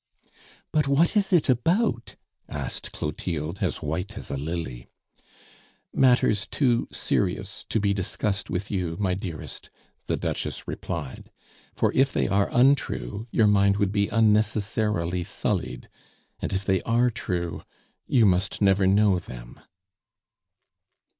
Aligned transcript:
"But 0.71 0.87
what 0.87 1.15
is 1.15 1.31
it 1.31 1.47
about?" 1.47 2.15
asked 2.49 2.91
Clotilde 2.91 3.59
as 3.61 3.83
white 3.83 4.17
as 4.17 4.31
a 4.31 4.35
lily. 4.35 4.87
"Matters 5.93 6.47
too 6.47 6.87
serious 6.91 7.67
to 7.69 7.79
be 7.79 7.93
discussed 7.93 8.49
with 8.49 8.71
you, 8.71 8.97
my 8.99 9.13
dearest," 9.13 9.69
the 10.07 10.17
Duchess 10.17 10.67
replied. 10.67 11.29
"For 11.75 11.93
if 11.93 12.11
they 12.13 12.27
are 12.27 12.49
untrue, 12.51 13.27
your 13.29 13.45
mind 13.45 13.77
would 13.77 13.91
be 13.91 14.07
unnecessarily 14.07 15.23
sullied; 15.23 15.87
and 16.39 16.51
if 16.51 16.65
they 16.65 16.81
are 16.81 17.11
true, 17.11 17.61
you 18.07 18.25
must 18.25 18.59
never 18.59 18.87
know 18.87 19.19
them." 19.19 19.59